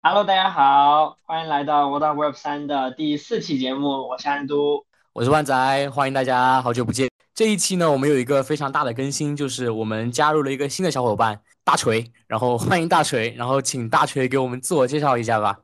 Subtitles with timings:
[0.00, 7.08] Hello，大家好，欢迎来到 Word Web 三的第四期节目，我是安都，我是万仔，欢迎大家，好久不见。
[7.34, 15.58] 这一期呢，我们有一个非常大的更新，就是我们加入了一个新的小伙伴大锤，然后欢迎大锤，然后请大锤给我们自我介绍一下吧。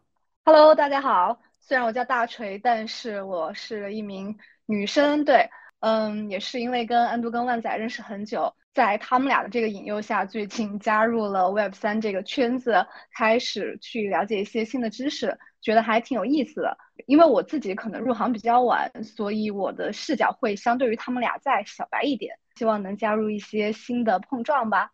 [0.44, 5.48] Hello，大家好，虽然我叫大锤，但是我是一名女生，对，
[5.78, 8.52] 嗯，也是因为跟安都跟万仔认识很久。
[8.74, 12.84] 在他们俩的这个引诱下，最近加入了 Web 三这个圈子，
[13.16, 16.76] 开始去了解一些新的知识，觉得还挺有意思的。
[17.06, 22.36] 因为我自己可能入行比较晚，所以我的视角会相对于他们俩再小白一点。
[22.56, 24.90] 希望能加入一些新的碰撞吧。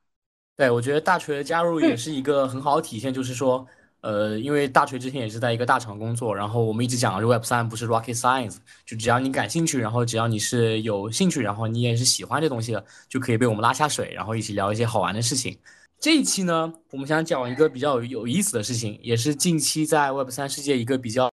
[0.57, 3.67] 对，我觉得大锤的加入也是一个很好的体现，就是说。
[4.03, 15.59] 呃，因为大锤之前也是在一个大厂工作，然后我们一直讲的 Web 三不是 Rocket Science，就只要你感兴趣，然后只要你是有兴趣，然后你也是喜欢这东西的，就可以被我们拉下水，然后一起聊一些好玩的事情。
[15.99, 21.31] 这一期呢，我们想讲一个比较有意思的事情，也是近期在 Web 三世界一个比较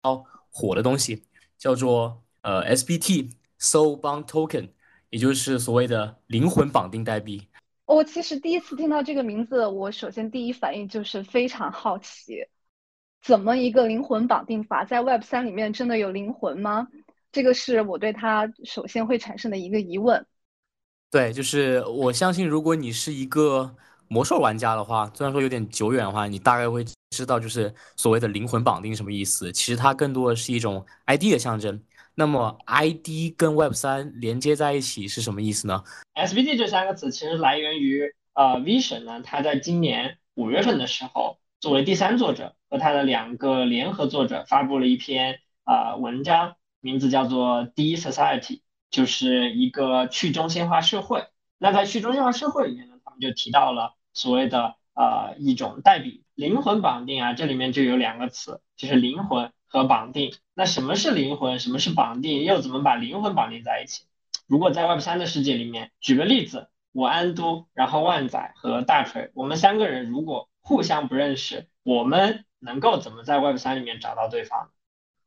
[0.50, 1.24] 火的东西，
[1.58, 4.70] 叫做呃 SBT Soul Bond Token，
[5.10, 7.48] 也就是所谓的灵魂绑定代币。
[7.86, 12.46] 我其实第一次听到这个名字，我首先第一反应就是非常好奇。
[13.22, 16.88] 怎么一个灵魂绑定法，在 Web 三里面真的有灵魂吗？
[17.32, 20.26] 这个是我对它首先会产生的一个疑问。
[21.12, 23.76] 对，就是我相信，如果你是一个
[24.08, 29.52] 魔兽玩家的话，虽然说有点久远的话，你大概会知道，就是所谓的灵魂绑定什么意思。
[29.52, 31.82] 其实它更多的是一种 ID 的象征。
[32.16, 35.84] 那么 ID 跟 Web 三连接在一起是什么意思呢
[36.16, 41.38] SBD 这三个词其实来源于呃 Vision 呢，他在今年五月份的时候。
[41.60, 48.60] 作为第三作者和他的两个联合作者发布了一篇啊文章，名字叫做 D Society，
[48.92, 51.24] 就是一个去中心化社会。
[51.58, 60.34] 那在去中心化社会里面呢，他们就提到了所谓的呃一种代币灵魂绑定啊，这里面就有两个词，就是灵魂和绑定。
[60.56, 61.60] 那什么是灵魂？
[61.60, 62.44] 什么是绑定？
[62.44, 64.04] 又怎么把灵魂绑定在一起？
[64.46, 74.70] 如果在 Web 三的世界里面，举个例子，我安都，然后万载和大锤，我们三个人如果互相不认识，我们能够怎么在 Web 三里面找到对方？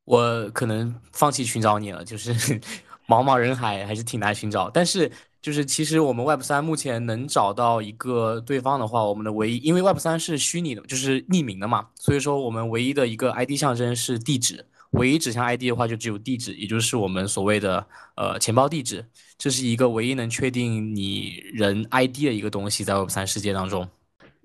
[0.04, 2.32] 我可能放弃寻找你了，就是
[3.08, 4.70] 茫茫人海还是挺难寻找。
[4.70, 5.10] 但是
[5.42, 14.64] 就是其实我们 Web 三目前能找到一个对方的话，我们的唯一，因为 Web 三是虚拟的，就是匿名的嘛，所以说我们唯一的一个 ID 象征是地址，
[14.96, 17.86] 唯一指向 ID 的话就只有地址，也就是我们所谓的
[18.16, 19.04] 呃钱包地址，
[19.36, 23.86] 这是一个唯一能确定你人 ID 的一个东西，在 Web 三世界当中。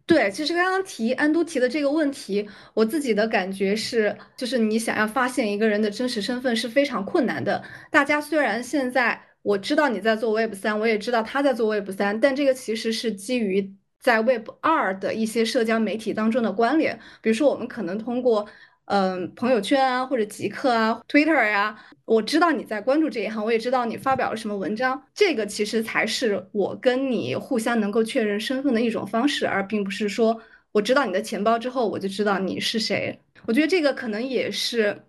[0.05, 7.63] 对，其实刚刚提安都提的这个问题，我自己的感觉是，就是你想要发现一个人的真实身份是非常困难的。
[7.89, 18.45] 大家虽然现在我知道你在做 Web 三，我也知道他在做 Web 三，但这个其实是基于在 Web 二的一些社交媒体当中的关联，比如说我们可能通过。
[18.85, 30.41] 嗯，朋友圈啊，或者极客啊，Twitter 呀，我知道你在关注这一行，我也知道你发表了什么文章，这个其实才是我跟你互相能够确认身份的一种方式，而并不是说
[30.73, 33.17] 我知道你的钱包之后，我就知道你是谁。
[33.45, 35.03] 我觉得这个可能也是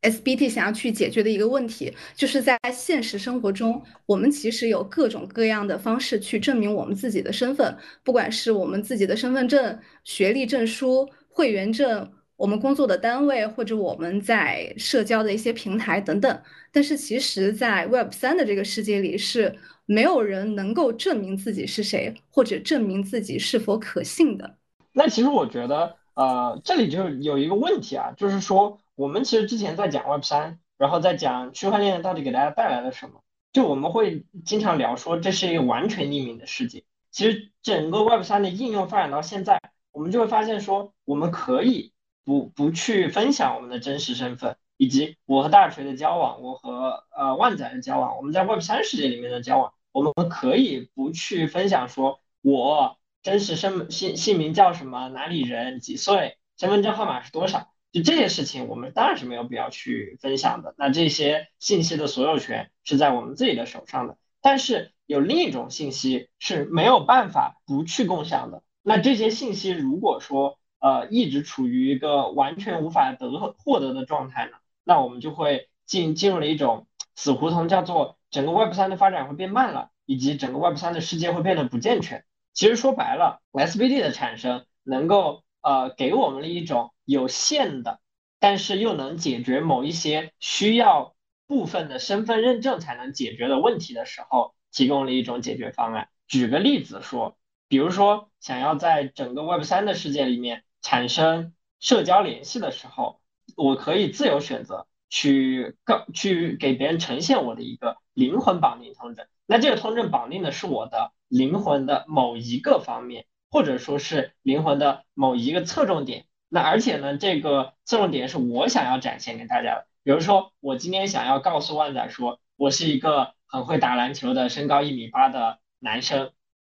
[0.00, 12.10] SBT 想要去解决的一个问题，就是在现实生活中，我们其实有各种各样的方式去证明我们自己的身份，不管是我们自己的身份证、学历证书、会员证。
[12.42, 16.42] 我们工作的单位或者我们在社交的一些平台等等，
[16.72, 24.56] 但是其实，在 Web 三的这个世界里，是没有人能够证明自己是谁，或者证明自己是否可信的。
[24.92, 33.22] 那其实我觉得，呃，这里就有一个问题啊，就是说，我们其实之前在讲 Web 三，然后在讲区块链到底给大家带来了什么，
[33.52, 36.82] 就我们会经常聊说，这是一个完全匿名的世界。
[37.12, 39.60] 其实整个 Web 三的应用发展到现在，
[39.92, 41.91] 我们就会发现说，我们可以。
[42.24, 60.74] 不不去分享我们的真实身份，以及我和大锤的交往，我和呃万载的交往，我们在 Web 三世界里面的交往，我们可以不去分享说我真实身姓姓名叫什么，哪里人，几岁，身份证号码是多少，就这些事情，我们当然是没有必要去分享的。
[60.76, 64.16] 那这些信息的所有权是在我们自己的手上的。
[64.40, 68.64] 但是有另一种信息是没有办法不去共享的。
[68.82, 82.24] 那这些信息如果说呃，一直处于一个完全无法得获得的状态呢，那我们就会进进入了一种死胡同，叫做整个 Web 三的发展会变慢了，以及整个 Web 三的世界会变得不健全。
[82.52, 88.00] 其实说白了，SBD 的产生能够呃给我们了一种有限的，
[88.40, 91.14] 但是又能解决某一些需要
[91.46, 96.08] 部分的身份认证才能解决的问题的时候，提供了一种解决方案。
[96.26, 97.36] 举个例子说，
[97.68, 100.64] 比如说想要在整个 Web 三的世界里面。
[100.82, 103.20] 产生社交联系的时候，
[103.56, 109.26] 我可以自由选择去告去给别人呈现我的一个灵魂绑定通证。
[109.46, 116.26] 那这个通证绑定的是我的灵魂的某一个方面，或者说是灵魂的某一个侧重点。
[116.48, 119.86] 那而且呢，这个侧重点是我想要展现给大家的。
[120.04, 126.32] 比如说，我今天想要告诉万仔说，我是一个很会打篮球的，身高一米八的男生。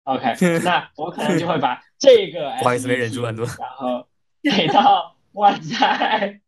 [0.04, 0.34] OK，
[0.64, 4.06] 那我可能就会把这个， 不好意思，没忍住，然后
[4.42, 6.40] 给到万载，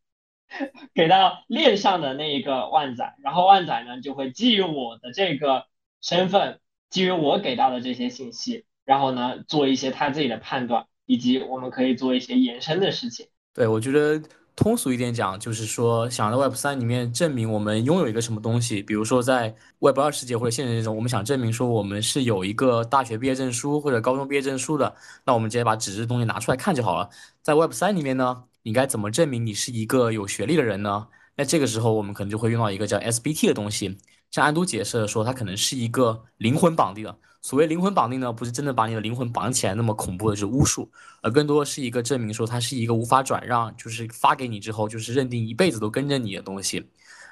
[0.94, 5.66] 给到链上的那一个万载，然后万载呢就会基于我的这个
[6.00, 6.60] 身份，
[6.90, 10.86] 基于我给到的这些信息，然后呢做一些他自己的判断。
[11.06, 13.26] 以及我们可以做一些延伸的事情。
[13.52, 14.22] 对，我觉得
[14.56, 24.94] 通俗一点讲，就是说，想在 Web 三里面证明我们拥有一个什么东西，比如说在 Web 二世界或者现实中，我们想证明说我们是有一个大学毕业证书或者高中毕业证书的，
[25.26, 27.10] 那我们直接把纸质东西拿出来看就好了。
[27.42, 31.08] 在 Web 三里面呢，你该怎么证明你是一个有学历的人呢？
[31.36, 33.98] 那这个时候我们可能就会用到一个叫 SBT 的东西。
[34.30, 37.18] 像安都解释的说，它可能是一个灵魂绑定的。
[37.44, 46.88] 所谓灵魂绑定呢，不是真的把你的灵魂绑起来那么恐怖的是巫术，而更多是一个证明说它是一个无法转让，就是发给你之后就是认定一辈子都跟着你的东西。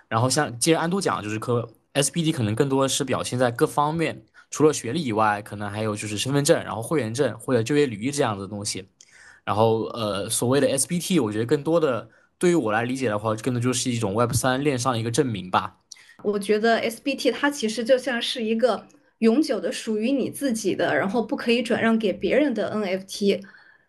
[0.09, 8.87] 然后像接着安都讲，就是可 SBD 可能更多的是表现在各方面，除了学历以外，可能还有就是身份证，然后会员证或者就业履历这样的东西。
[9.47, 12.07] 然后呃，所谓的 SBT，我觉得更多的
[12.37, 15.79] 对于我来理解的话，更多就是一种 Web 三链上的一个证明吧。
[16.23, 18.87] 我觉得 SBT 它其实就像是一个。
[19.23, 23.41] 永久的属于你自己的，然后不可以转让给别人的 NFT，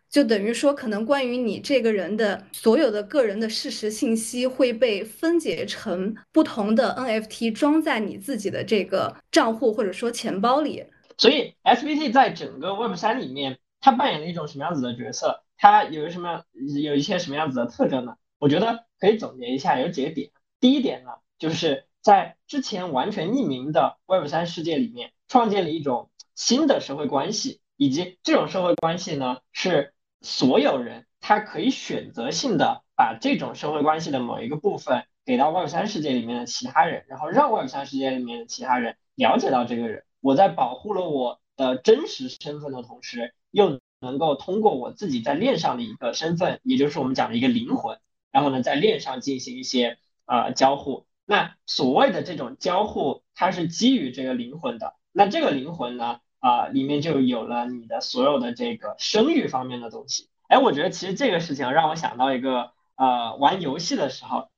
[0.08, 10.86] 就等于说，可能关于你这个人的所有的个人的事实信息会被分解成不同的 NFT，装在你自己的这个账户或者说钱包里。
[11.18, 15.44] 所以 SBT 在整个 Web 三里面，它扮演了一种什么样子的角色？
[15.58, 16.46] 它有什么样
[16.84, 18.14] 有一些什么样子的特征呢？
[18.38, 20.30] 我觉得可以总结一下，有几个点。
[20.60, 21.10] 第一点呢，
[21.40, 25.12] 就是在之前完全匿名的 Web 三世界里面。
[25.30, 40.04] 创建了一种新的社会关系，以及这种社会关系呢，是所有人他可以选择性的把这种社会关系的某一个部分给到 Web 三世界里面的其他人，然后让 Web 三世界里面的其他人了解到这个人。
[40.20, 47.98] 我在保护了我的真实身份的同时，又能够通过我自己在链上的一个身份，也就是我们讲的一个灵魂，
[48.32, 49.98] 然后呢，在链上进行一些
[50.28, 51.08] 呃交互。
[51.26, 54.96] 那所谓的这种交互，它是基于这个灵魂的。
[55.12, 56.20] 那这个灵魂呢？
[56.40, 60.30] 啊，里面就有了你的所有的这个生育方面的东西。
[60.50, 64.50] 哎，我觉得其实这个事情让我想到一个，呃，玩游戏的时候，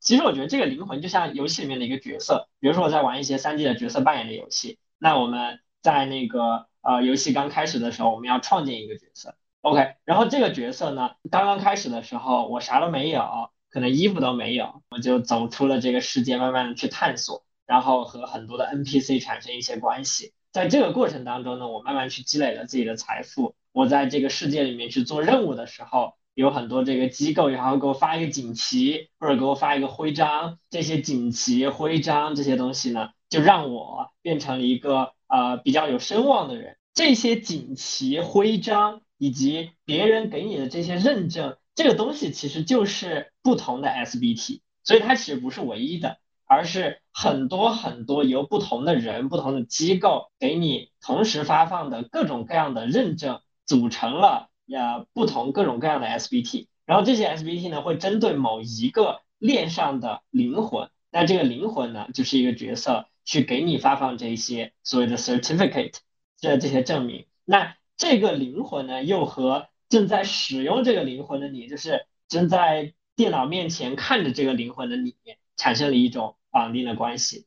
[0.00, 2.48] 其实我觉得这个灵魂就像游戏里面的一个角色。
[2.58, 9.94] 比如说我在玩一些三 D 的角色扮演的游戏，那我们在那个呃游戏刚开始的时候，我们要创建一个角色，OK。
[10.04, 17.44] 然后这个角色呢，刚刚开始的时候我啥都没有，可能衣服都没有，我就走出了这个世界，慢慢的去探索。
[17.66, 23.54] 然后和很多的 NPC 产生一些关系，在这个过程当中呢，我慢慢去积累了自己的财富。
[23.70, 36.76] 我在这个世界里面去做任务的时候，有很多这个机构然后给我发一个锦旗或者给我发一个徽章，这些锦旗、徽章这些东西呢，就让我变成了一个呃比较有声望的人。
[36.92, 46.18] 这些锦旗、徽章以及别人给你的这些认证，这个东西其实就是不同的 SBT，所以它其实不是唯一的。
[46.52, 56.66] 而是很多很多由不同的人、不同的机构给你同时发放的各种各样的认证，组成了呃不同各种各样的 SBT。
[56.86, 65.98] 然后这些 SBT 呢，会针对某一个链上的灵魂，那这个灵魂呢，就是一个角色，去给你发放这些所谓的 certificate，
[66.36, 67.26] 这这些证明。
[67.44, 75.14] 那这个灵魂呢，又和正在使用这个灵魂的你，就是正在电脑面前看着这个灵魂的你，
[75.58, 76.34] 产生了一种。
[76.52, 77.46] 绑定的关系。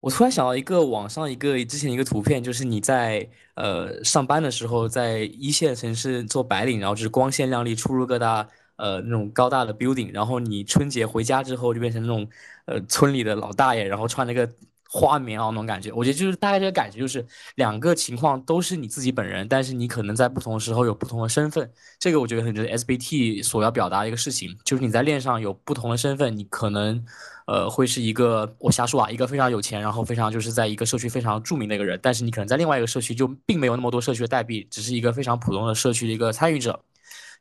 [0.00, 12.26] 我突然想到一个网上一个之前一个图片，就是你在呃上班的时候，在一线城市做白领，然后就是光鲜亮丽出入各大呃那种高大的 building，然后你春节回家之后就变成那种
[12.64, 14.50] 呃村里的老大爷，然后穿那个。
[14.94, 21.70] 花棉袄那种感觉，我觉得就是大概这个感觉，就是两个情况都是你自己本人，但是你可能在不同的时候有不同的身份。
[21.98, 27.02] 这个我觉得可能就是 SBT 所要表达的一个事情，就是你在链上有不同的身份，你可能
[27.46, 36.78] 呃会是一个我瞎说啊，一个非常有钱，然后非常就是在一个社区非常著名的一个人，但是你可能在另外一个社区就并没有那么多社区的代币，只是一个非常普通的社区的一个参与者。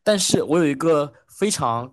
[0.06, 1.92] 但是我有一个非常。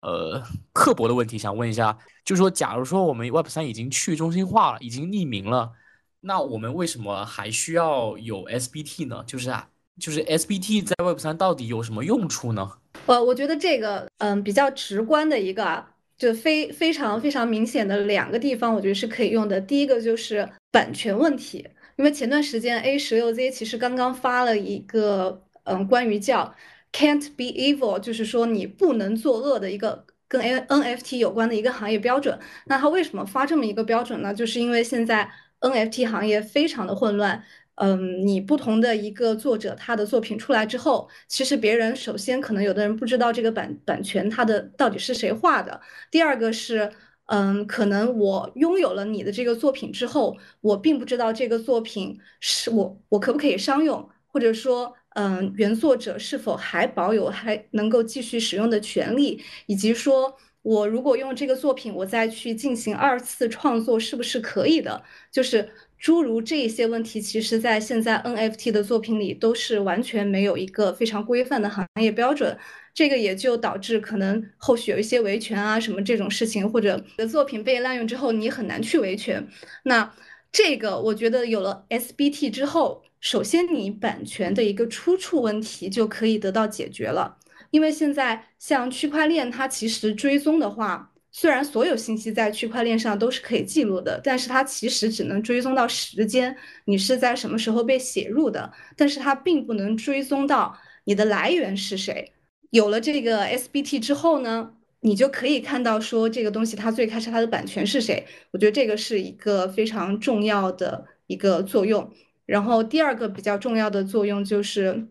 [0.00, 5.72] 呃，刻薄的问题想问一下，就是说，假如说我们 Web 三已经去中心化了，已经匿名了，
[6.20, 9.24] 那我们为什么还需要有 SBT 呢？
[9.26, 12.70] 就是啊，就是 SBT 在 Web 三到底有什么用处呢？
[13.06, 19.60] 我我觉得这个嗯比较直观的一个啊，就非非常非常明显的两个地方，我觉得是可以用的。
[19.60, 26.54] 第一个就是版权问题，因为前段时间 A 十六 Z 其实刚刚发了一个嗯关于叫
[26.92, 32.38] Can't be evil，就是说你不能作恶的一个跟 N NFT 有关的一个行业标准。
[32.66, 34.32] 那他为什么发这么一个标准呢？
[34.34, 35.30] 就是因为现在
[35.60, 37.44] NFT 行业非常的混乱。
[37.80, 45.80] 嗯，你不同的一个作者，他的作品出来之后，其实别人首先可能有的人不知道这个版版权它的到底是谁画的。
[46.10, 46.90] 第二个是，
[47.26, 65.02] 嗯，可能我拥有了你的这个作品之后，我并不知道这个作品是我我可不可以商用，或者说，嗯，原作者是否还保有还能够继续使用的权利，以及说我如果用这个作品，我再去进行二次创作是不是可以的？
[65.32, 65.68] 就是。
[66.00, 72.56] 诸如这一些问题，其实，在现在 NFT 的作品里都是完全没有一个非常规范的行业标准，
[72.94, 79.44] 这个也就导致可能后续有一些维权啊什么这种事情，或者的作品被滥用之后，你很难去维权。
[79.82, 80.14] 那
[80.52, 87.38] 这个我觉得有了 SBT 之后，首先你版权的一个出处问题就可以得到解决了，
[87.70, 91.12] 因为现在像区块链，它其实追踪的话。
[91.30, 96.56] 虽然所有信息在区块链上都是可以记录的，但是它其实只能追踪到时间，
[96.86, 102.32] 你是在什么时候被写入的，但是它并不能追踪到你的来源是谁。
[102.70, 108.26] 有了这个 SBT 之后呢，你就可以看到说这个东西它最开始它的版权是谁。
[108.52, 112.10] 我觉得这个是一个非常重要的一个作用。
[112.48, 115.08] 然后第二个比较重要的作用就是，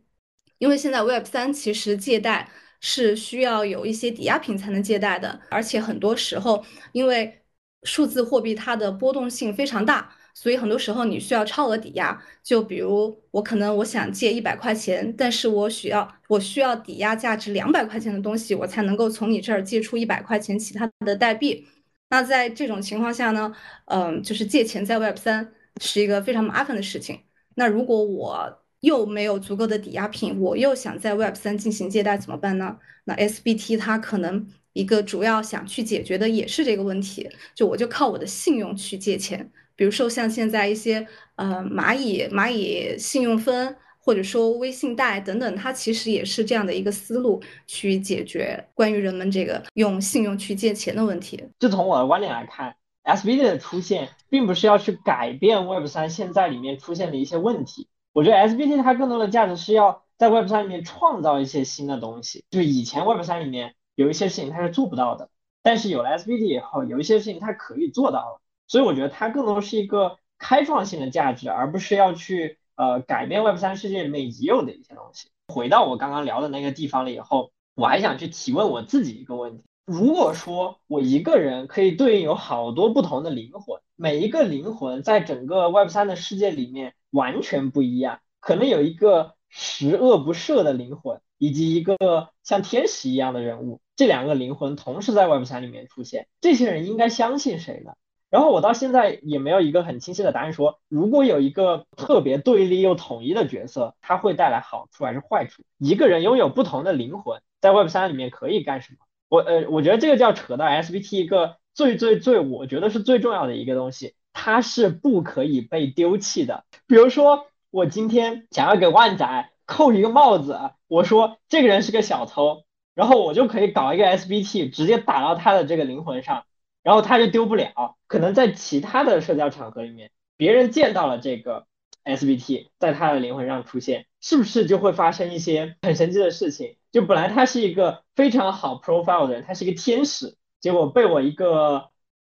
[0.58, 2.50] 因为现在 Web 三其实借贷。
[2.80, 7.42] 是需要有一些抵押品才能借贷的，而且很多时候，因为
[7.82, 12.22] 数字货币它的波动性非常大，所以很多时候你需要超额抵押。
[12.44, 21.68] 就比如我可能我想借一百块钱，但是我需要我需要抵押价值两百块钱的东西，我才能够从你这儿借出一百块钱其他的代币。
[22.10, 23.52] 那在这种情况下呢，
[23.86, 25.52] 嗯，就是借钱在 Web 三
[25.82, 27.22] 是一个非常麻烦的事情。
[27.60, 32.78] 那如果我又没有足够的抵押品，我又想在 Web 三进行借贷怎么办呢？
[33.06, 51.44] 那 SBT 它可能一个主要想去解决的也是这个问题，就我就靠我的信用去借钱，比如说像现在一些呃蚂蚁蚂蚁信用分或者说微信贷等等，它其实也是这样的一个思路去解决关于人们这个用信用去借钱的问题。
[51.58, 52.76] 就从我的观点来看
[53.08, 57.88] ，SBT 的出现并不是要去改变 Web 三现在里面出现的一些问题。
[58.14, 65.30] 我觉得 SBT 它更多的价值是要在 Web 三里面创造一些新的东西，就以前 Web 三里面有一些事情它是做不到的，
[65.64, 75.30] 但是有了 SBT 以后，有一些事情它可以做到了，所以我觉得它更多是一个开创性的价值，而不是要去呃改变 Web 三世界里面已有的一些东西。
[75.54, 86.94] 回到我刚刚聊的那个地方了以后，我还想去提问我自己一个问题：如果说我一个人可以对应有好多不同的灵魂，每一个灵魂在整个 Web 三的世界里面。
[87.10, 97.94] 完全不一样，可能有一个十恶不赦的灵魂，以及一个像天使一样的人物，这两个灵魂同时在 Web 三里面出现，这些人应该相信谁呢？
[98.30, 105.64] 然后我到现在也没有一个很清晰的答案，说如果有一个特别对立又统一的角色，他会带来好处还是坏处？
[105.78, 109.07] 一个人拥有不同的灵魂，在 Web 三里面可以干什么？
[109.30, 114.16] 我呃，我觉得这个就要扯到 SBT 一个最最最，我觉得是最重要的一个东西。
[114.40, 116.64] 它是不可以被丢弃的。
[116.86, 126.46] 比如说，我今天想要给万仔扣一个帽子，我说这个人是个小偷，然后我就可以搞一个 SBT，直接打到他的这个灵魂上，
[126.84, 127.98] 然后他就丢不了。
[128.06, 131.66] 可能在其他的社交场合里面，别人见到了这个
[132.06, 136.78] SBT 在他的灵魂上出现，是不是就会发生一些很神奇的事情？
[136.98, 141.90] 就本来他是一个非常好 profile 的人，他是一个天使，结果被我一个。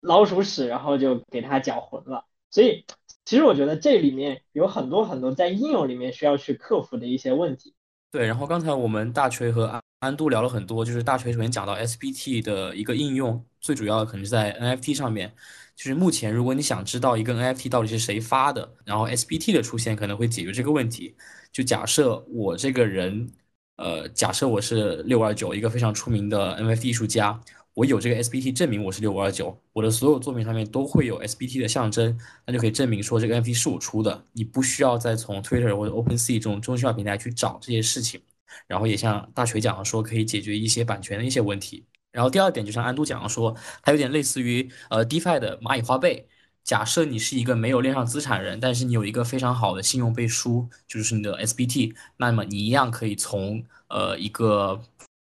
[0.04, 2.26] 老鼠屎，然后就给他搅浑了。
[2.50, 2.84] 所以，
[3.24, 7.76] 其实我觉得这里面有很多很多在应用里面需要去克服的一些问题。
[8.12, 15.32] 对，然后刚才我们大锤和安安都聊了很多，就是大锤首先讲到 SBT 的一个应用，最主要的可能是在 NFT 上面。
[15.76, 21.16] 就是目前，如果你想知道一个 NFT 到底是谁发的，然后 SBT 的出现可能会解决这个问题。
[21.52, 23.32] 就假设我这个人，
[23.78, 27.40] 呃，假设我是六二九，一个非常出名的 NFT 艺术家。
[27.74, 34.26] 我有这个 SBT 证明我是六五二九，我的所有作品上面都会有 SBT 的象征，那就可以证明说这个 NFT 是我出的。
[34.34, 38.22] 你不需要再从 Twitter 或者 OpenSea 这种中心化平台去找这些事情。
[38.68, 41.86] 然后也像大锤讲的说，可以解决一些版权的一些问题。
[42.12, 46.28] 然后第二点，就像安都讲的说，它有点类似于呃 DeFi 的蚂蚁花呗。
[46.64, 54.82] 假设你是一个没有链上资产人，但是你有一个非常好的信用背书，就是你的 SBT，那么你一样可以从呃一个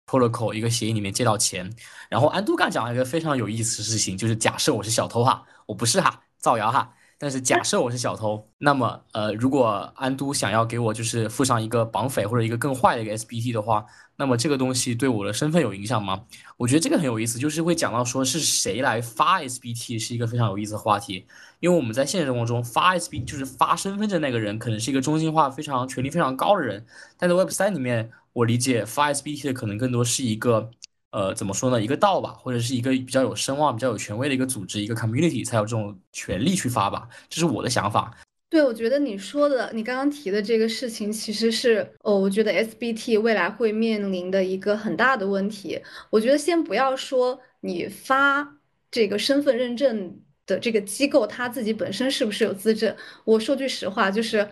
[0.06, 1.74] protocol 一个协议里面借到钱。
[2.10, 6.94] 然后安都干讲了一个非常有意思的事情，就是假设我是小偷哈，我不是哈，造谣哈。
[7.22, 13.86] 但是假设我是小偷，那么呃，如果安都想要给我就是附上一个绑匪或者一个更坏的一个 SBT 的话，
[14.16, 16.24] 那么这个东西对我的身份有影响吗？
[16.56, 21.26] 我觉得这个很有意思，就是会讲到说是谁来发 SBT 是一个非常有意思的话题，
[21.60, 26.86] 因为我们在现实生活中发 S B 就是发身份证那个人可能是一个中心化非常权力非常高的人，
[27.18, 30.72] 但在 Web 三里面，我理解发 SBT 的可能更多是一个。
[31.12, 31.82] 呃，怎么说呢？
[31.82, 38.16] 一个道吧，或者是一个比较有声望、比较有权威的一个组织，一个 community 才有这种权利去发吧，这是我的想法。
[38.48, 45.82] 对，我觉得你说的，你刚刚提的这个事情，其实是哦，我觉得 SBT 未来会面临的一个很大的问题。
[46.12, 48.48] 我觉得先不要说你发
[48.92, 52.96] 这个身份认证的这个机构，它自己本身是不是有资质？
[53.26, 54.48] 我说句实话，就是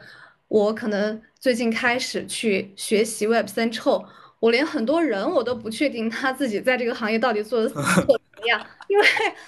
[0.48, 4.04] 我可能最近开始去学习 Web 三之后。
[4.40, 9.06] 我连很多人我都不确定他自己在这个行业到底做的做怎么样， 因为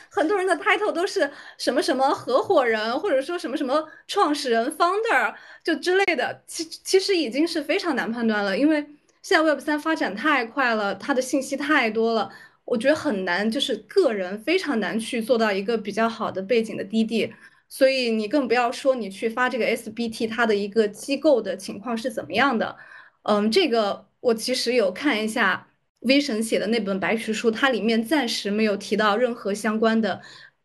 [0.09, 1.29] 很多人的 title 都是
[1.59, 8.83] 什么什么合伙人，或者说什么什么创始人 founder 就之类的，其其实已经是非常难判断了，因为
[9.21, 12.31] 现在 Web 三发展太快了，它的信息太多了，
[12.65, 17.31] 我觉得很难，就是个人非常难去做到一个比较好的背景的滴滴，
[17.67, 22.75] 所以你更不要说你去发这个 SBT，它的一个机构的情况是怎么样的，
[23.21, 24.08] 嗯，这个。
[24.21, 25.67] 我其实有看一下
[26.01, 30.21] V 神写的那本白皮书，它里面暂时没有提到任何相关的，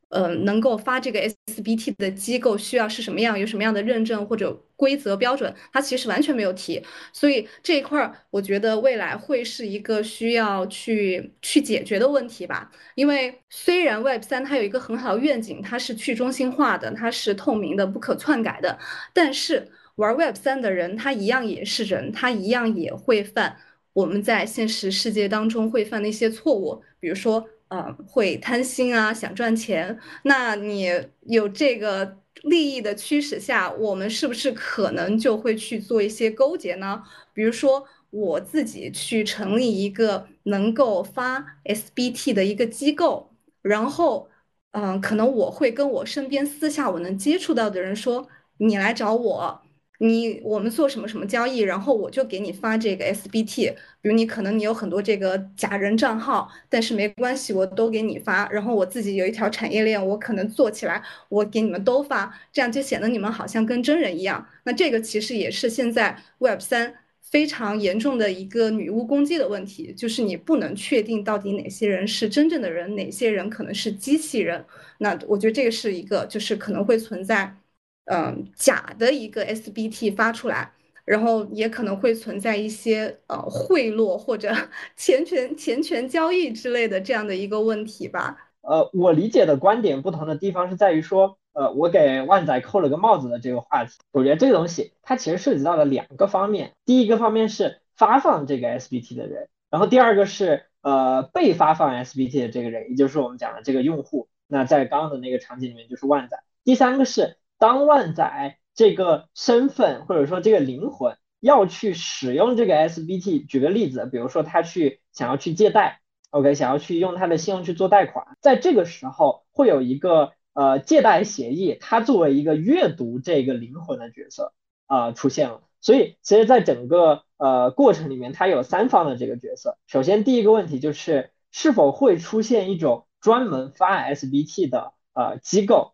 [0.08, 6.80] 呃，能够发这个 SBT 的机构需要是什么样，有什么样的认证或者规则标准，它其实完全没有提。
[7.12, 12.70] 所以这一块儿，我觉得未来会是一个需要去去解决的问题吧。
[12.94, 18.78] 因为虽然 Web 三它有一个很好的愿景，它是去中心化的，它是透明的、不可篡改的，
[19.12, 19.68] 但是。
[19.96, 23.56] 玩 Web 三的人，他一样也是人，他一样也会犯
[23.92, 29.98] 我们在现实世界当中会犯的一些错误，比如说，呃，会贪心啊，想赚钱。
[30.24, 30.90] 那你
[31.26, 37.02] 有这个利益的驱使下，我们是不是可能就会去做一些勾结呢？
[37.32, 43.30] 比如说，我自己去成立一个能够发 SBT 的一个机构，
[43.62, 44.28] 然后，
[44.72, 48.28] 嗯，可能我会跟我身边私下我能接触到的人说，
[48.58, 49.63] 你来找我。
[49.98, 53.74] 你我们做什么什么交易，然后我就给你发这个 SBT。
[54.00, 58.48] 比如你可能你有很多这个假人账号，但是没关系，我都给你发。
[58.50, 64.46] 然后我自己有一条产业链，我可能做起来，我给你们都发，这样就显得你们好像跟真人一样。
[64.64, 74.64] 那这个其实也是现在 Web 三非常严重的一个女巫攻击的问题，就是你不能确定到底哪些人是真正的人，哪些人可能是机器人。
[74.98, 77.56] 那我觉得这个是一个，就是可能会存在。
[78.06, 80.72] 嗯，假的一个 SBT 发出来，
[81.06, 84.54] 然后也可能会存在一些呃贿赂或者
[84.94, 88.36] 钱权钱权交易之类的这样的一个问题吧。
[88.60, 104.28] 呃，我理解的观点不同的地方是在于说，呃，我给万仔扣了个帽子的这个话题，我觉得这个东西它其实涉及到了两个方面，第一个方面是发放这个 SBT 的人，然后第二个是呃被发放 SBT 的这个人，也就是我们讲的这个用户。
[104.46, 107.38] 那在刚刚的那个场景里面就是万仔，第三个是。
[107.64, 124.52] 当万载这个身份或者说这个灵魂要去使用这个 SBT，举个例子，比如说他去想要去借贷，OK，想要去用他的信用去做贷款，在这个时候会有一个呃借贷协议，它作为一个阅读这个灵魂的角色
[124.86, 125.62] 啊出现了。
[125.80, 129.78] 所以其实，在整个呃过程里面，它有三方的这个角色。
[129.86, 135.93] 首先，第一个问题就是是否会出现一种专门发 SBT 的呃机构。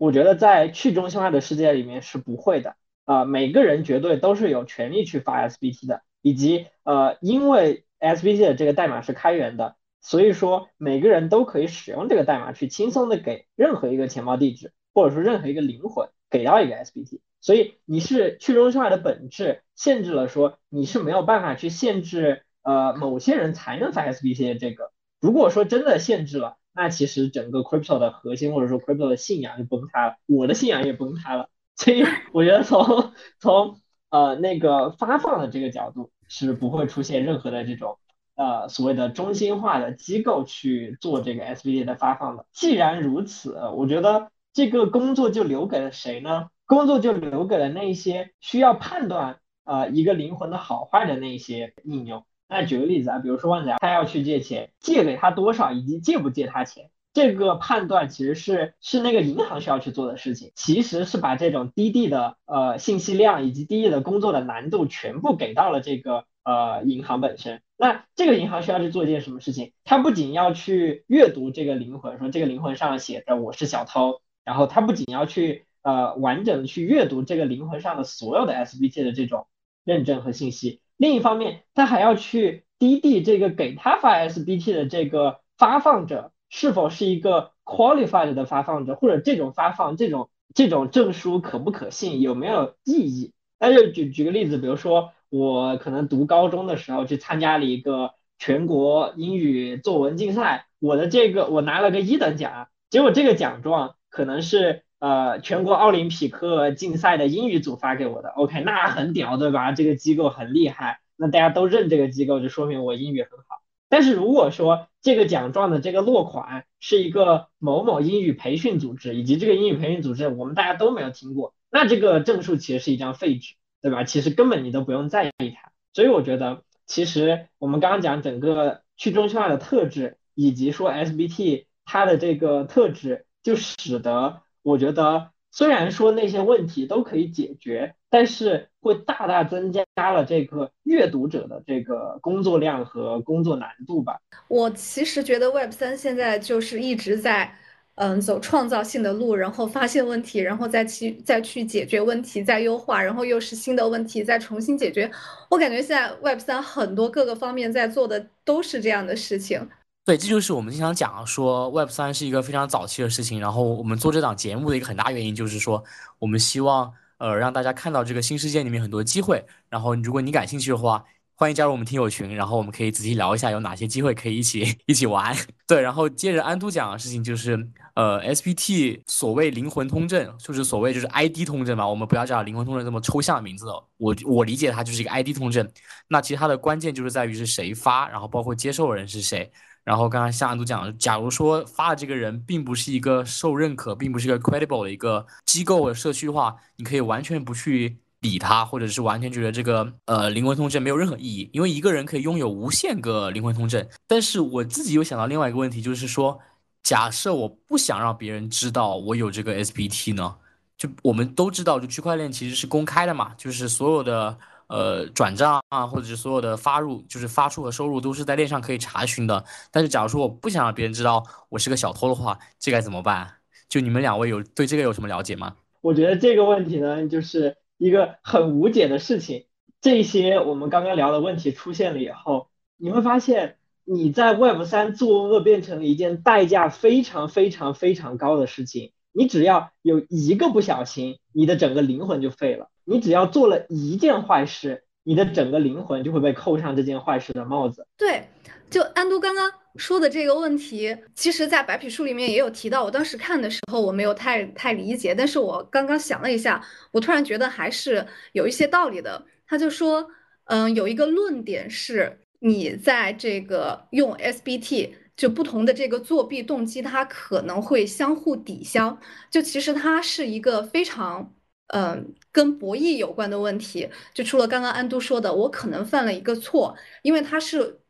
[0.00, 17.20] 我觉得在去中心化的世界里面是不会的啊，每个人绝对都是有权利去发 SBT 的，以及呃，因为 SBT 的这个代码是开源的，所以说每个人都可以使用这个代码去轻松的给任何一个钱包地址，或者说任何一个灵魂给到一个 SBT。
[17.42, 26.56] 所以你是去中心化的本质限制了说你是没有办法去限制呃某些人才能发 SBT 的这个，如果说真的限制了。
[26.82, 31.50] 那其实整个 crypto 的核心或者说 crypto 的信仰就崩塌了，我的信仰也崩塌了。
[31.76, 37.98] 所以 我觉得从从呃那个发放的这个角度是不会出现任何的这种
[38.34, 42.46] 呃所谓的中心化的机构去做这个 SBD 的发放的。
[42.50, 46.48] 既然如此，我觉得这个工作就留给了谁呢？
[46.64, 52.24] 工作就留给了那些需要判断啊一个灵魂的好坏的那些应用。
[52.50, 67.62] 那举个例子啊，比如说万仔他要去借钱，借给他多少，以及借不借他钱，这个判断其实是是那个银行需要去做的事情，其实是把这种滴滴的呃信息量以及滴滴的工作的难度全部给到了这个呃银行本身。
[67.76, 69.72] 那这个银行需要去做一件什么事情？
[69.84, 79.46] 它不仅要去阅读这个灵魂，说这个灵魂上写着我是小偷，然后它不仅要去呃完整的去阅读这个灵魂上的所有的 SBT 的这种
[79.84, 93.32] 认证和信息，另一方面，他还要去滴滴这个给他发 SBT 的这个发放者是否是一个 qualified 的发放者，或者这种发放这种这种证书可不可信，有没有意义？
[93.58, 95.12] 那就举举个例子，比如说。
[95.32, 108.28] 我可能读高中的时候去参加了一个全国英语作文竞赛，我的这个我拿了个一等奖，结果这个奖状可能是呃全国奥林匹克竞赛的英语组发给我的。
[108.28, 109.72] OK，那很屌对吧？
[109.72, 113.62] 这个机构很厉害，那大家都认这个机构，就说明我英语很好。
[113.88, 123.56] 但是如果说这个奖状的这个落款是一个某某英语培训组织，以及这个英语培训组织我们大家都没有听过，那这个证书其实是一张废纸。
[123.82, 124.04] 对吧？
[124.04, 144.18] 其实根本你都不用在意它，所以我觉得，其实我们刚刚讲整个去中心化的特质，以及说 SBT 它的这个特质，就使得我觉得，虽然说那些问题都可以解决，但是会大大增加了这个阅读者的这个工作量和工作难度吧。
[144.48, 147.56] 我其实觉得 Web 三现在就是一直在。
[147.96, 155.10] 嗯，走创造性的路，然后发现问题，然后再去再去解决问题，再优化，然后又是新的问题，再重新解决。
[155.50, 159.68] 我感觉现在 Web 三很多各个方面在做的都是这样的事情。
[160.10, 163.38] 对，这就是我们经常讲说 Web 三是一个非常早期的事情。
[163.38, 165.84] 然后我们做这档节目的一个很大原因就是说，
[166.18, 169.46] 我们希望呃让大家看到这个新世界里面很多机会。
[169.68, 171.04] 然后如果你感兴趣的话。
[171.40, 175.34] 欢迎加入我们听友群，然后我们可以仔细聊一下有哪些机会可以一起一起玩。
[175.66, 183.82] 对，然后接着安都讲的事情就是，呃，SPT 所谓灵魂通证，就是所谓就是 ID 通证嘛，我们不要叫灵魂通证这么抽象的名字了。
[183.96, 185.66] 我我理解它就是一个 ID 通证。
[186.08, 189.50] 那其实它的关键就是在于是谁发，然后包括接受人是谁。
[189.90, 197.98] 然后刚刚夏安都讲，假如说发的这个人并不是一个受认可，并不是一个 credible 的一个机构的社区的话，你可以完全不去。
[198.20, 203.88] 理他，或者是完全觉得这个呃灵魂通证没有任何意义，因为一个人可以拥有无限个灵魂通证。
[204.06, 206.38] 但是我自己又想到另外一个问题，就是说，
[206.82, 210.36] 假设我不想让别人知道我有这个 SPT 呢？
[210.76, 214.38] 就我们都知道，就区块链其实是公开的嘛，就是所有的
[214.70, 219.44] 呃转账啊，或者是所有的发入，就是发出和收入都是在链上可以查询的。
[219.70, 223.28] 但是假如说我不想让别人知道我是个小偷的话，这该怎么办？
[223.68, 225.56] 就你们两位有对这个有什么了解吗？
[225.82, 227.58] 我觉得这个问题呢，就是。
[227.82, 229.46] 一个很无解的事情，
[229.80, 238.92] 这些我们刚刚聊的问题出现了以后，你会发现你在 Web 三作恶变成了一件代价非常非常非常高的事情。
[239.12, 242.68] 你只要有一个不小心，你的整个灵魂就废了。
[242.84, 247.86] 你只要做了一件坏事，你的整个灵魂就会被扣上这件坏事的帽子。
[247.96, 248.28] 对，
[248.70, 249.50] 就安都刚刚。
[249.76, 252.82] 说的这个问题，其实，在白皮书里面也有提到。
[252.82, 259.24] 我当时看的时候，我没有太太理解，但是我刚刚想了一下，我突然觉得还是有一些道理的。
[259.46, 260.04] 他就说，
[260.46, 264.90] 嗯，有一个论点是，你在这个用 SBT，
[265.20, 268.98] 就不同的这个作弊动机，它可能会相互抵消。
[269.30, 271.34] 就其实它是一个非常，
[271.68, 273.88] 嗯，跟博弈有关的问题。
[274.14, 277.80] 就除了刚刚安都说的，我可能犯了一个错，因为它是。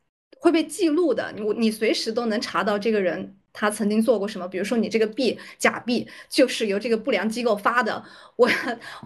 [0.42, 4.46] 会被记录的，你你随时都能查到这个人他曾经做过什么。
[4.48, 8.02] 比如说你这个币假币就是由这个不良机构发的，
[8.36, 8.48] 我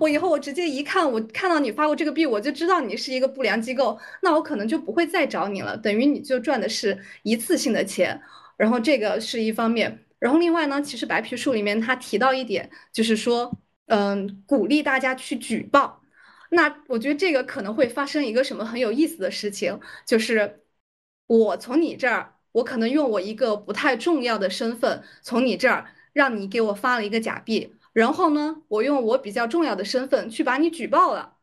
[0.00, 8.20] 我以后我直接一看，我看到你发过这个币，我就知道你是一个不良机构，那我可能就不会再找你了，等于你就赚的是一次性的钱。
[8.56, 13.50] 然后这个是一方面，然后另外呢，其实白皮书里面他提到一点，就是说，
[13.86, 16.02] 嗯，鼓励大家去举报。
[16.50, 20.60] 那我觉得这个可能会发生一个什么很有意思的事情，就是。
[21.26, 31.34] 我从你这儿，我可能用我一个不太重要的身份从你这儿让你给我发了一个假币，然后呢，我用我比较重要的身份去把你举报了，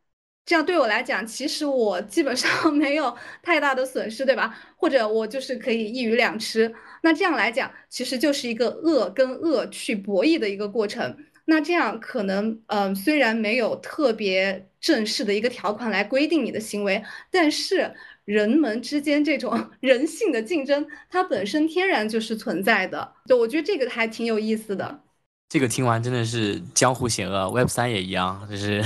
[0.46, 4.58] 这样对我来讲，其实我基本上 没有太大的损失，对吧？
[4.78, 6.74] 或者我就是可以一鱼两吃。
[7.04, 11.18] 那这样来讲，其实就是一个恶跟恶去博弈的一个过程。
[11.46, 17.94] 那这样可能，嗯，虽然没有特别正式的一个条款来规定你的行为，但是。
[18.26, 23.14] 人们之间这种 人性的竞争，它本身天然就是存在的。
[23.26, 25.02] 就我觉得这个还挺有意思的。
[25.50, 28.82] 这个听完真的是江湖险恶，Web 三也一样，就是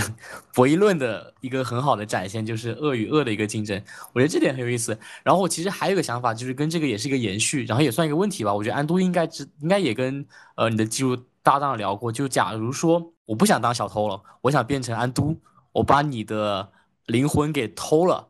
[0.51, 3.79] 博弈论的一个很好的展现，就是恶与恶的一个竞争。
[4.13, 4.97] 我觉得这点很有意思。
[5.23, 8.51] 然后我其实还有一个想法，就是跟这个也是一个延续，然后也算一个问题吧。
[8.51, 12.11] 我觉得安都应该知，应该也跟呃你的技术搭档聊过。
[12.11, 15.37] 就假如说我不想当小偷了，我想变成安都，
[15.71, 16.67] 我把你的
[17.05, 18.27] 灵魂给偷了。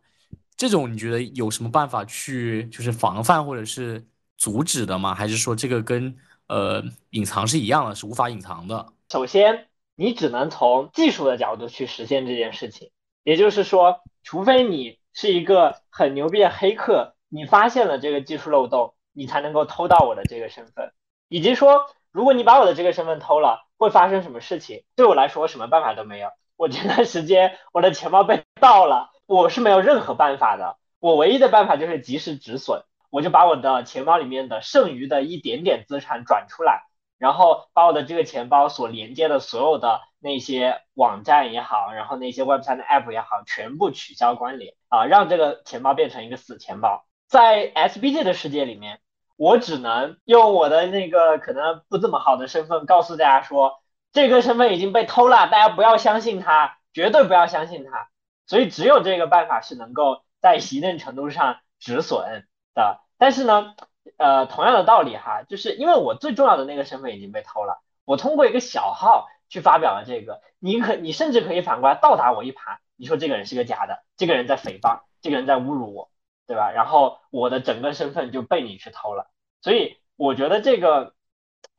[0.57, 4.05] 这种你觉得有什么办法去就是防范或者是
[4.37, 5.13] 阻止的吗？
[5.13, 6.15] 还是说这个跟
[6.47, 8.93] 呃隐藏是一样的，是无法隐藏的？
[9.09, 12.91] 首先，你只能从技术的角度去实现这件事情，
[13.23, 20.91] 也就是说，除非你是一个很牛逼的黑客，你发现了这个技术漏洞，你才能够偷到我的这个身份，
[21.29, 24.83] 以及说，如果你把我的这个身份偷了，会发生什么事情？
[24.95, 26.29] 对我来说，我什么办法都没有。
[26.57, 36.83] 我前段时间我的钱包被盗了，我是没有任何办法的，我唯一的办法就是及时止损，我就把我的钱包里面的剩余的一点点资产转出来。
[37.17, 47.05] 然后把我的这个钱包所连接的所有的那些网站也好，然后那些 Web 三的 App 也好，全部取消关联啊，让这个钱包变成一个死钱包。
[47.29, 48.99] 在 SBT 的世界里面，
[49.37, 53.79] 我只能用我的那个可能不这么好的身份告诉大家说，
[54.11, 58.09] 这个身份已经被偷了，大家不要相信他，绝对不要相信他。
[58.47, 63.01] 所以只有这个办法是能够在一定程度上止损的。
[63.17, 63.75] 但是呢？
[64.17, 76.11] 呃，同样的道理哈，就是因为我最重要的那个身份已经被偷了，我通过一个小号去发表了这个，你可你甚至可以反过来倒打我一耙，你说这个人是个假的，这个人在诽谤，这个人在侮辱我，
[76.45, 76.71] 对吧？
[76.71, 79.27] 然后我的整个身份就被你去偷了，
[79.61, 81.15] 所以我觉得这个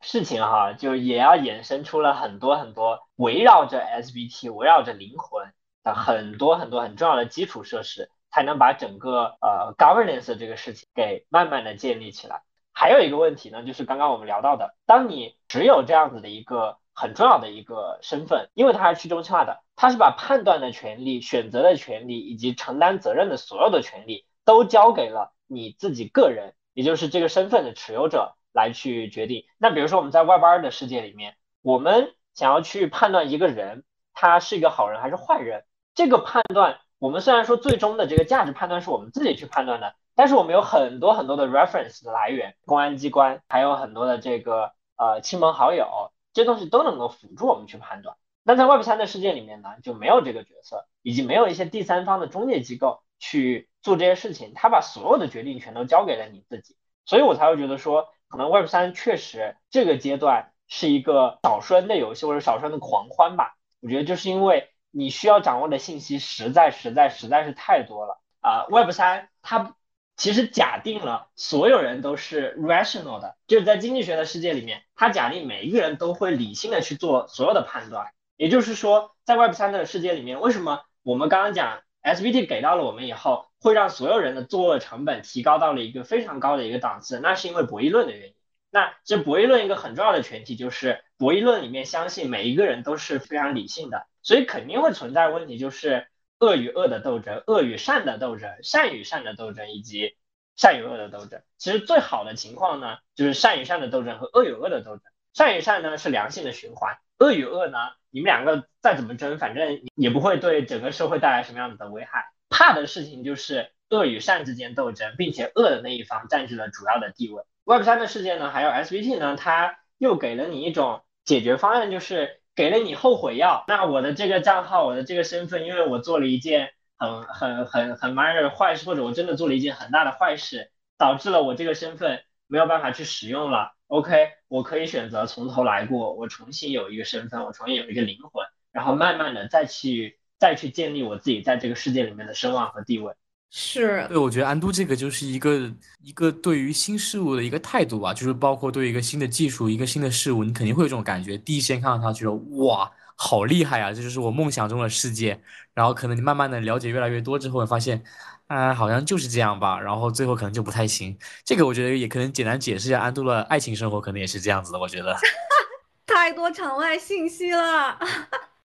[0.01, 5.53] 事情哈，就也要衍生出了很多很多围绕着 SBT、围绕着灵魂
[5.93, 8.09] 很多很多很重要的基础设施。
[8.29, 12.43] 才能把整个呃 governance 这个事情给慢慢的建立起来。
[12.71, 29.45] 还有一个问题呢，就是刚刚我们聊到的，当你只有这样子的一个很重要的一个身份，因为它是去中心化的，它是把判断的权利、选择的权利以及承担责任的所有的权利都交给了你自己个人，也就是这个身份的持有者来去决定。
[29.57, 35.63] 那比如说我们在 Web 二的世界里面，我们想要去判断一个人他是一个好人还是坏人，
[35.97, 36.79] 这个判断。
[36.99, 48.15] 我们虽然说最终的这个价值判断是我们自己去判断的，但是我们有很多很多的 reference 的来源，公安机关还有很多的这个呃亲朋好友，这东西都能够辅助我们去判断。
[48.43, 63.55] 那在 Web 三的世界里面呢，就没有这个角色，以及没有一些第三方的中介机构去做这些事情，他把所有的决定权都交给了你自己，所以我才会觉得说，可能 Web 三确实这个阶段是一个少数人的游戏或者少数人的狂欢吧。
[63.81, 64.69] 我觉得就是因为。
[64.97, 69.75] 你需要掌握的信息实在实在实在是太多了啊！Web 三它
[70.15, 78.07] 其实假定了所有人都是 rational 的，就是在经济学的世界里面，它假定每一个人都会理性的去做所有的判断。
[78.37, 87.19] 也就是说，在 Web 三的世界里面，为什么我们刚刚讲 SBT 给到了我们以后，会让所有人的作恶成本提高到了一个非常高的一个档次？
[87.19, 88.33] 那是因为博弈论的原因。
[88.71, 94.07] 那这博弈论一个很重要的前提就是博弈论里面相信每一个人都是非常理性的。
[94.27, 100.17] 所以肯定会存在问题，就是恶与恶的斗争，恶与善的斗争，善与善的斗争，以及
[100.57, 101.41] 善与恶的斗争。
[101.57, 105.03] 其实最好的情况呢，就是善与善的斗争和恶与恶的斗争。
[105.33, 107.77] 善与善呢是良性的循环，恶与恶呢，
[108.09, 112.25] 你们两个再怎么争，反正也不会对整个社会带来什么样子的危害。
[112.49, 117.43] 怕的事情就是恶与善之间斗争，并且恶的那一方占据了主要的地位。
[117.63, 122.41] Web 三的世界呢，还有 SBT 呢，它又给了你一种解决方案，就是。
[122.57, 133.73] 给了你后悔药，那我的这个账号，我的这个身份，因为我做了一件很很很很 minor 的坏事，或者我真的做了一件很大的坏事，导致了我这个身份没有办法去使用了。
[133.85, 143.13] OK，我可以选择从头来过，我重新有一个身份，我重新有一个灵魂，然后慢慢的再去再去建立我自己在这个世界里面的声望和地位。
[143.49, 145.71] 是对，我觉得安都这个就是一个
[146.03, 151.37] 一个对于新事物的一个态度吧，就是包括对一个新的技术、一个新的事物，你肯定会有这种感觉。
[151.37, 155.41] 第一时间看到它，觉得哇，好厉害啊，这就是我梦想中的世界。
[155.73, 158.03] 然后可能你慢慢的了解越来越多之后，发现，
[158.47, 159.79] 啊，好像就是这样吧。
[159.79, 161.17] 然后最后可能就不太行。
[161.45, 164.79] 这个我觉得也可能简单解释一下安都的爱情生活，可能也是这样子的。
[164.79, 165.15] 我觉得
[166.05, 167.97] 太多场外信息了。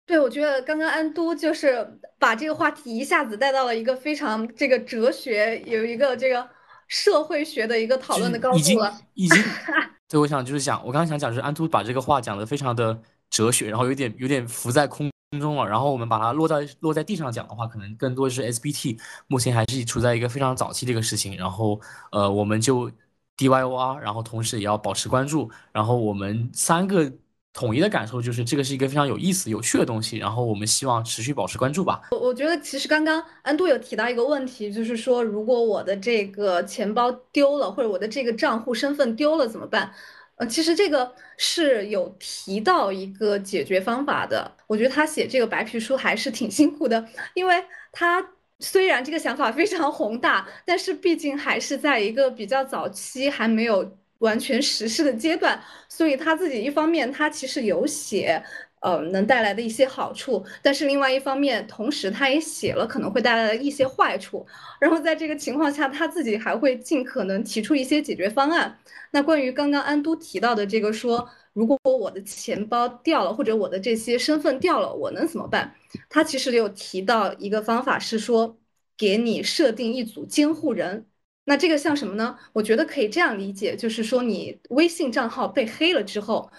[0.05, 6.45] 对，我觉得刚刚安都就是把这个话题一下子带到了一个非常这个哲学，有一个这个
[6.89, 8.93] 社会学的一个讨论的高度了。
[9.13, 9.41] 已经，
[10.09, 15.65] 对，我想就是讲，我刚刚想讲就是安都把这个话讲的非常的哲学，然后有点有点浮在空中了。
[15.65, 21.37] 然后我们把它落在落在地上讲的话，可能更多是 SBT 目前还是处在一个非常早期的一个事情。
[21.37, 21.79] 然后
[22.11, 22.91] 呃，我们就
[23.37, 25.49] DYOR，然后同时也要保持关注。
[25.71, 27.09] 然后我们三个。
[27.53, 32.01] 统一的感受就是这个是一个非常有意思、有趣的东西，然后我们希望持续保持关注吧。
[32.11, 39.93] 我我觉得其实刚刚安度有提到一个问题，就是说如果我的这个钱包丢了，或者我的这个账户身份丢了怎么办？
[40.37, 44.51] 呃，其实这个是有提到一个解决方法的。
[44.65, 58.43] 我觉得他写这个白皮书还是挺辛苦的，因为他虽然这个想法非常宏大，但是毕竟还是在一个比较早期，还没有完全实施的阶段，所以他自己一方面他其实有写，
[58.81, 64.45] 呃，能带来的一些好处，但是另外一方面，同时他也写了可能会带来的一些坏处，
[64.79, 68.79] 然后在这个情况下，他自己还会尽可能提出一些解决方案。
[69.11, 71.29] 那关于刚刚安都提到的这个说。
[71.53, 75.71] 如果我的钱包掉了，或者我的这些身份掉了，我能怎么办？
[76.09, 78.57] 他其实有提到一个方法，是说
[78.97, 81.05] 给你设定一组监护人。
[81.45, 82.37] 那这个像什么呢？
[82.53, 86.49] 我觉得可以这样理解，就是说你微信账号被黑了之后。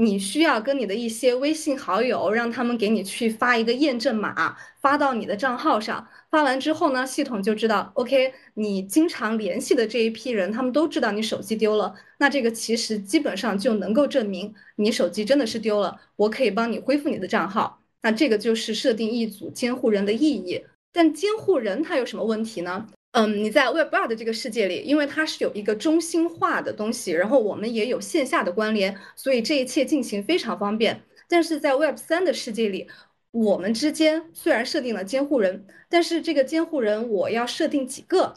[0.00, 6.06] 你需要跟你的一些微信好友，让他们给你去发一个验证码，发到你的账号上。
[6.30, 11.92] 发完之后呢，系统就知道，OK，你经常联系的这一批人，他们都知道你手机丢了。
[12.18, 16.00] 那这个其实基本上就能够证明你手机真的是丢了。
[16.14, 17.82] 我可以帮你恢复你的账号。
[18.02, 20.64] 那这个就是设定一组监护人的意义。
[20.92, 22.86] 但监护人他有什么问题呢？
[23.12, 31.02] 嗯，你在 Web 二的这个世界里，因为它是有一个中心化的东西，然后我们也有线下的关联，所以这一切进行非常方便。
[31.26, 32.88] 但是在 Web 三的世界里，
[33.30, 38.34] 我们之间虽然设定了监护人，但是这个监护人我要设定几个？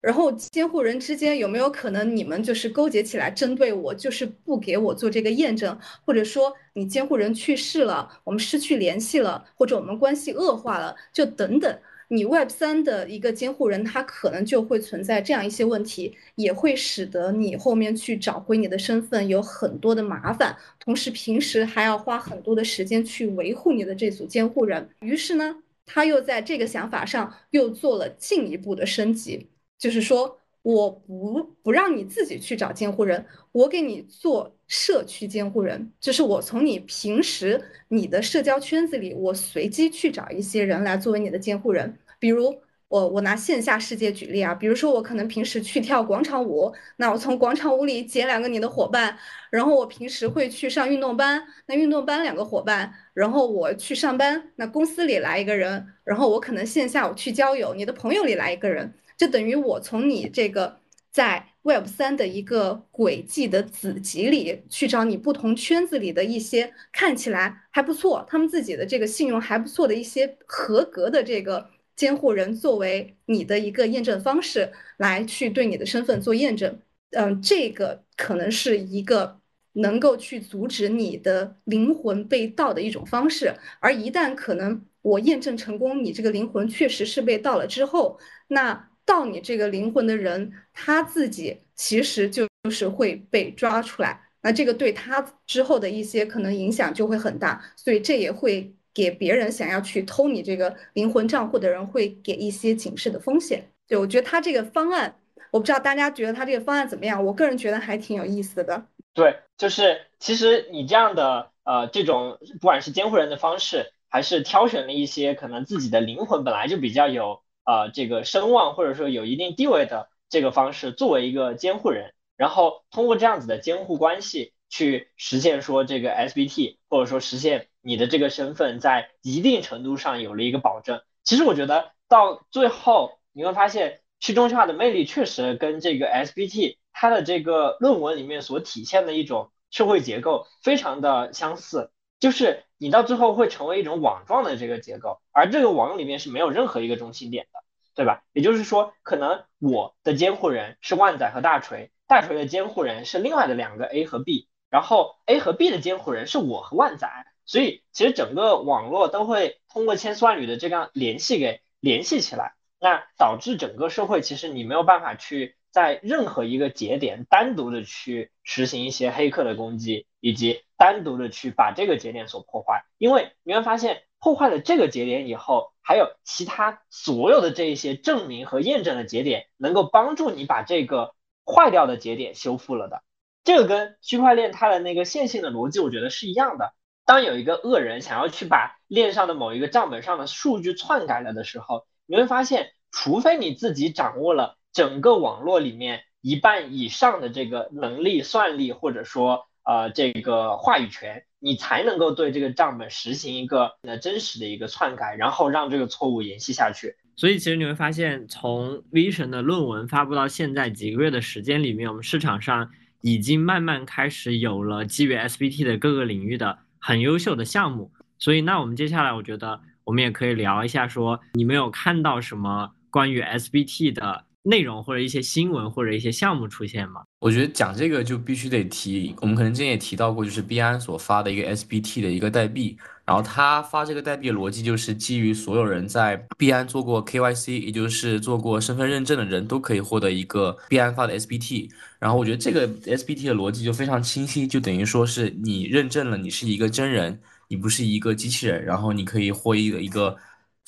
[0.00, 11.80] 然后监护人之间有没有可能你们就是勾结起来针对我，就是不给我做这个验证，或者说你监护人去世了，我们失去联系了，或者我们关系恶化了，就等等。
[12.08, 24.88] 你 Web 三的一个监护人，他可能就会存在这样一些问题，也会使得你后面去找回你的身份有很多的麻烦，同时平时还要花很多的时间去维护你的这组监护人。
[25.00, 30.37] 于是呢，他又在这个想法上又做了进一步的升级，就是说。
[30.62, 41.98] 我不不让你自己去找监护人，我给你做社区监护人，就是我从你平时你的社交圈子里，我随机去找一些人来作为你的监护人。
[42.18, 42.54] 比如
[42.88, 49.16] 我我拿线下世界举例啊，比如说我可能平时去跳广场舞，那我从广场舞里捡两个你的伙伴，
[49.50, 58.92] 然后我平时会去上运动班，那运动班两个伙伴，然后我去上班，那公司里来一个人，然后我可能线下我去交友，你的朋友里来一个人。
[59.18, 60.78] 就等于我从你这个
[61.10, 76.78] 在 Web 三的一个轨迹的子集里去找你不同圈子里的一些看起来还不错，他们自己的这个信用还不错的一些合格的这个监护人，作为你的一个验证方式来去对你的身份做验证。
[77.10, 79.40] 嗯，这个可能是一个
[79.72, 83.52] 能够去阻止你的灵魂被盗的一种方式。
[83.80, 88.87] 而一旦可能我验证成功，你这个灵魂确实是被盗了之后，那。
[89.08, 103.70] 到你这个灵魂的人，他自己其实就是会被抓出来，那这个对他之后的一些可能影响就会很大，所以这也会给别人想要去偷你这个灵魂账户的人会给一些警示的风险。
[103.86, 105.16] 对我觉得他这个方案，
[105.50, 107.24] 我不知道大家觉得他这个方案怎么样？
[107.24, 108.84] 我个人觉得还挺有意思的。
[109.14, 117.40] 对，就是其实你这样的呃这种不管是监护人的方式，还是挑选了一些可能自己的灵魂本来就比较有。
[117.68, 131.02] 啊，这个声望或者说有一定地位的这个方式作为一个监护人，然后通过这样子的监护关系去实现说这个 SBT，或者说实现你的这个身份在一定程度上有了一个保证。
[131.24, 142.64] 其实我觉得到最后你会发现去中心化的魅力确实跟这个 SBT 它的这个论文里面所体现的一种社会结构非常的相似，就是。
[142.80, 147.58] 你到最后会成为一种网状的这个结构，而这个网里面是没有任何一个中心点的，
[147.96, 148.22] 对吧？
[148.32, 170.62] 也就是说，可能我的监护人是万载和大锤，大锤的监护人是另外的两个 A 和 B，然后 A 和 B 的监护人是我和万载，所以其实整个网络都会通过千丝万缕的这样联系给联系起来，那导致整个社会其实你没有办法去在任何一个节点单独的去实行一些黑客的攻击，以及。
[170.80, 183.02] 单独的去把这个节点所破坏，因为你会发现破坏了这个节点以后，还有其他所有的这一些证明和验证的节点，能够帮助你把这个坏掉的节点修复了的。
[183.42, 186.74] 这个跟区块链它的那个线性的逻辑，我觉得是一样的。
[187.04, 199.46] 当有一个恶人想要去把链上的某一个账本上的数据篡改了的时候，你会发现，除非你自己掌握了整个网络里面一半以上的这个能力、算力，或者说。
[199.68, 206.96] 呃，这个话语权，你才能够对这个账本实行一个呃真实的一个篡改，然后让这个错误延续下去。
[207.16, 212.70] 所以其实你会发现，从 Vision 的论文发布到现在几个月的时间里面，我们市场上
[213.02, 217.92] 已经慢慢开始有了基于 SBT 的各个领域的很优秀的项目。
[218.18, 219.60] 所以那我们接下来，我觉得。
[219.84, 227.02] 我们也可以聊一下，说你们有看到什么关于 SBT 的内容或者一些新闻或者一些项目出现吗？
[227.20, 241.68] 我觉得讲这个就必须得提，我们可能之前也提到过，就是币安所发的一个 SBT 的一个代币，然后他发这个代币的逻辑就是基于所有人在币安做过 KYC，也就是做过身份认证的人都可以获得一个币安发的 SBT，
[241.98, 250.16] 然后我觉得这个 SBT 的逻辑就非常清晰，就等于说是你认证了你是一个真人，你不是一个机器人，然后你可以获一个一个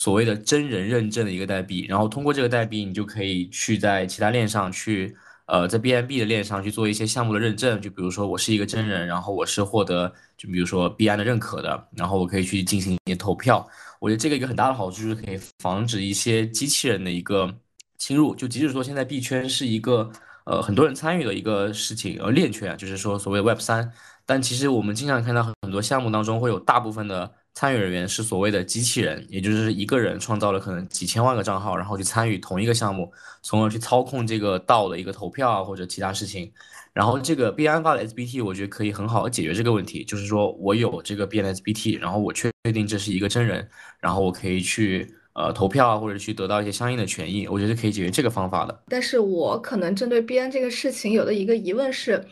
[0.01, 5.15] 所谓的真人认证的一个代币，然后通过这个代币你就可以去在其他链上去。
[5.45, 10.07] 呃，在 BNB 的链上去做一些项目的认证，就比如说我是一个真人，然后我是获得，
[10.39, 13.69] 就比如说币安的认可的，然后我可以去进行一些投票。
[13.99, 17.53] 我觉得这个一个很大的好处就是可以防止一些机器人的一个
[17.99, 18.33] 侵入。
[18.33, 20.09] 就即使说现在币圈是一个
[20.45, 23.93] 呃很多人参与的一个事情，呃链圈啊，就是说所谓 Web 三，
[24.31, 27.29] 但其实我们经常看到很多项目当中会有大部分的。
[27.53, 33.13] 参与人员是所谓的机器人，也就是一个人创造了可能几千万个账号，然后去参与同一个项目，
[33.43, 36.51] 从而去操控这个道的一个投票啊或者其他事情。
[36.93, 43.69] 然后这个币安发的 SBT，我觉得可以很好的解决这个问题，就是说我有这个 BNSBT，然后我确定这是一个真人，
[43.99, 48.83] 然后我可以去呃投票啊或者去得到一些相应的权益，我觉得可以解决这个方法的。
[48.89, 52.25] 但是我可能针对币安这个事情有的一个疑问是。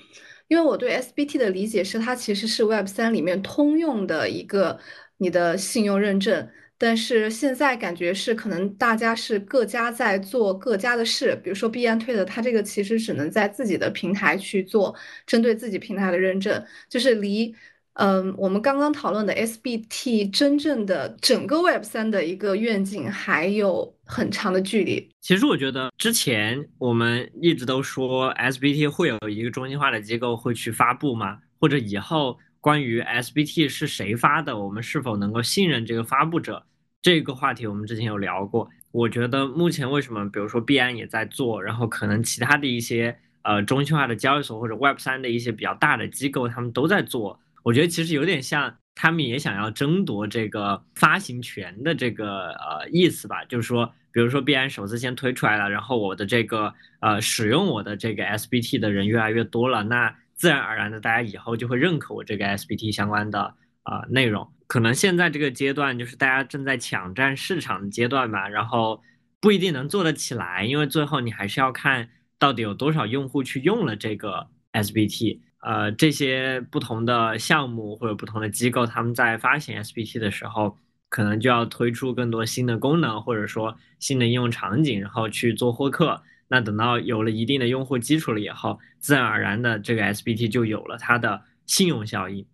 [0.49, 4.78] 因为我对 SBT 的理解是，它其实是 Web 三里面通用的一个
[5.18, 14.94] 你的信用认证，但是现在感觉是可能大家是各家在做各家的事，比如说币安推的，它这个其实只能在自己的平台去做
[15.26, 17.55] 针对自己平台的认证，就是离。
[17.99, 25.11] 嗯，我们刚刚讨论的 SBT 真正的整个 Web 三的一个愿景还有很长的距离。
[25.20, 31.38] 其实我觉得之前我们一直都说 SBT 会有一个中心化的机构会去发布嘛？
[31.59, 36.64] 或者以后关于 SBT 是谁发的，我们是否能够信任这个发布者？
[37.03, 38.68] 这个话题我们之前有聊过。
[38.92, 47.40] 我觉得目前为什么，比如说币安也在做，然后可能其他的一些呃中心化的交易所或者 Web 三的一些比较大的机构，他们都在做。
[47.63, 64.51] 我觉得其实有点像他们也想要争夺这个发行权的这个呃意思吧，就是说，比如说币安首次先推出来了，然后我的这个呃使用我的这个 SBT 的人越来越多了，那自然而然的大家以后就会认可我这个 SBT 相关的啊内容。
[64.67, 69.03] 可能现在这个阶段就是大家正在抢占市场的阶段吧，然后
[69.41, 75.41] 不一定能做得起来，因为最后你还是要看到底有多少用户去用了这个 SBT。
[75.61, 80.79] 呃，这些不同的项目或者不同的机构，他们在发行 SBT 的时候，
[81.09, 86.23] 可能就要推出更多新的功能，或者说新的应用场景，然后去做获客。
[86.47, 92.47] 那等到有了一定的用户基础了以后，自然而然的这个 SBT 就有了它的信用效应。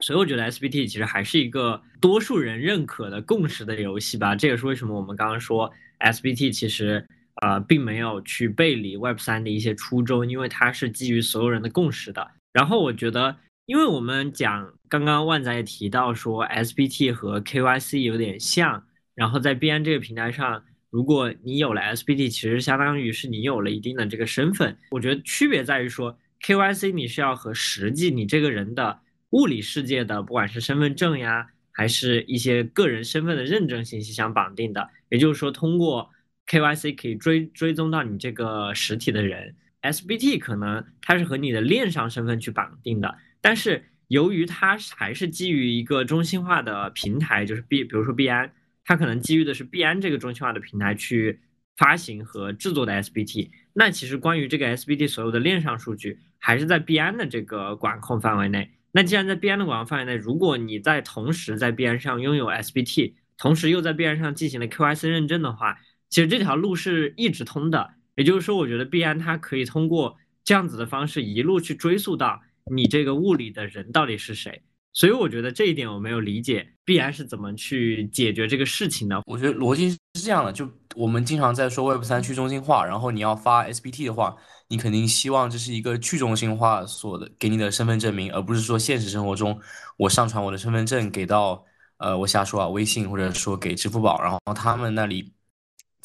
[0.00, 4.36] 所以我觉得 SBT 其实还是一个多数人认可的共识的游戏吧。
[4.36, 7.06] 这也是为什么我们刚刚说 SBT 其实。
[7.42, 12.30] 呃，并没有去背离 Web 三的一些初衷，因为它是基于所有人的共识的。
[12.52, 18.84] 然后我觉得，因为我们讲刚刚万仔也提到说，SBT 和 KYC 有点像。
[19.14, 24.76] 然后在币安这个平台上，如果你有了 SBT，其实相当于是你有了一定的这个身份。
[24.90, 34.88] 我觉得区别在于说，KYC 你是要和实际你这个人的物理世界的，不管是身份证呀，还是一些个人身份的认证信息相绑定的。
[35.08, 36.10] 也就是说，通过
[36.46, 48.52] KYC 可以追追踪到你这个实体的人，SBT 可能它是和你的链上身份去绑定的，但是由于它还是基于一个中心化的平台，就是币，比如说币安，
[48.84, 51.40] 它可能基于的是币安这个中心化的平台去
[51.76, 58.70] 发行和制作的 SBT，那其实关于这个 SBT 所有的链上数据还是在币安的这个管控范围内。
[58.92, 65.78] 那既然在币安的管控范围内，如果你在同时在币安上拥有 SBT，同时又在币安上进行了 KYC 认证的话，
[66.16, 72.40] 其实这条路是一直通的，也就是说，我觉得必安它可以通过这样子的方式一路去追溯到
[72.70, 74.62] 你这个物理的人到底是谁。
[74.94, 79.20] 所以我觉得这一点我没有理解必安是怎么去解决这个事情的。
[79.26, 84.34] 我觉得逻辑是这样的，就我们经常在说 Web 三去中心化，然后你要发 SBT 的话，
[84.68, 89.60] 你肯定希望这是一个去中心化所的给你的身份证明，而不是说现实生活中
[89.98, 91.62] 我上传我的身份证给到
[91.98, 95.35] 呃我瞎说啊微信或者说给支付宝，然后他们那里。